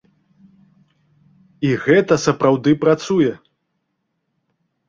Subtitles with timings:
[1.69, 3.31] І гэта сапраўды працуе.